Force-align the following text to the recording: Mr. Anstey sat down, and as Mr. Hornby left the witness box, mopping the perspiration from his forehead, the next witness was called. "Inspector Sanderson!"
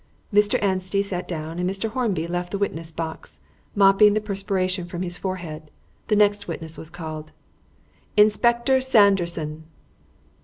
Mr. 0.33 0.57
Anstey 0.63 1.03
sat 1.03 1.27
down, 1.27 1.59
and 1.59 1.69
as 1.69 1.77
Mr. 1.77 1.87
Hornby 1.91 2.25
left 2.25 2.49
the 2.49 2.57
witness 2.57 2.91
box, 2.91 3.39
mopping 3.75 4.13
the 4.15 4.19
perspiration 4.19 4.85
from 4.87 5.03
his 5.03 5.15
forehead, 5.19 5.69
the 6.07 6.15
next 6.15 6.47
witness 6.47 6.75
was 6.75 6.89
called. 6.89 7.33
"Inspector 8.17 8.81
Sanderson!" 8.81 9.65